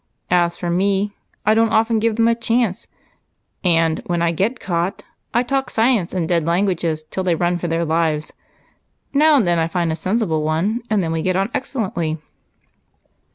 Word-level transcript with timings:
As 0.31 0.57
for 0.57 0.71
me, 0.71 1.13
I 1.45 1.53
don't 1.53 1.69
often 1.69 1.99
give 1.99 2.15
them 2.15 2.27
a 2.27 2.33
chance, 2.33 2.87
and 3.63 4.01
when 4.07 4.19
I 4.19 4.31
get 4.31 4.59
caught 4.59 5.03
I 5.31 5.43
talk 5.43 5.69
science 5.69 6.11
and 6.11 6.27
dead 6.27 6.43
languages 6.43 7.03
till 7.03 7.23
they 7.23 7.35
run 7.35 7.59
for 7.59 7.67
their 7.67 7.85
lives. 7.85 8.33
Now 9.13 9.37
and 9.37 9.45
then 9.45 9.59
I 9.59 9.67
find 9.67 9.91
a 9.91 9.95
sensible 9.95 10.41
one, 10.41 10.81
and 10.89 11.03
then 11.03 11.11
we 11.11 11.21
get 11.21 11.35
on 11.35 11.51
excellently." 11.53 12.17